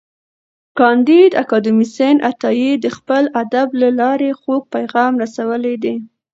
[0.77, 5.95] کانديد اکاډميسن عطایي د خپل ادب له لارې خوږ پیغام رسولی دی.